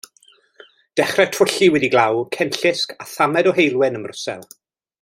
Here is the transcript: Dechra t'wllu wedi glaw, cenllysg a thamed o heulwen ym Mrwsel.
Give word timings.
Dechra 0.99 1.25
t'wllu 1.35 1.67
wedi 1.75 1.89
glaw, 1.95 2.17
cenllysg 2.37 2.97
a 3.03 3.05
thamed 3.13 3.51
o 3.51 3.55
heulwen 3.59 4.01
ym 4.01 4.05
Mrwsel. 4.07 4.43